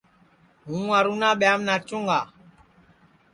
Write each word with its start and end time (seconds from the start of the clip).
ہوں 0.67 0.83
ارونا 0.97 1.29
ٻیاںٚم 1.39 1.59
ناچُوں 1.67 2.03
گا 2.07 2.19